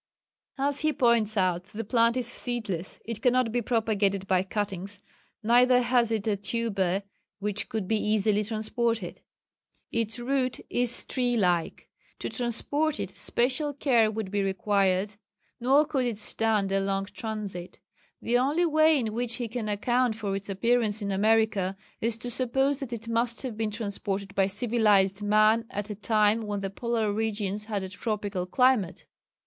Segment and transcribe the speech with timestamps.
[0.57, 4.99] As he points out, the plant is seedless, it cannot be propagated by cuttings,
[5.43, 7.03] neither has it a tuber
[7.37, 9.21] which could be easily transported.
[9.91, 11.87] Its root is tree like.
[12.17, 15.13] To transport it special care would be required,
[15.59, 17.77] nor could it stand a long transit.
[18.23, 22.31] The only way in which he can account for its appearance in America is to
[22.31, 26.71] suppose that it must have been transported by civilized man at a time when the
[26.71, 29.05] polar regions had a tropical climate!